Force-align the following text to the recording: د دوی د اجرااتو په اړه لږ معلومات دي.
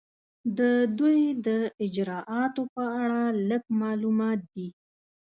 د 0.57 0.59
دوی 0.97 1.21
د 1.47 1.47
اجرااتو 1.85 2.61
په 2.75 2.83
اړه 3.01 3.21
لږ 3.49 3.63
معلومات 3.81 4.39
دي. 4.53 4.67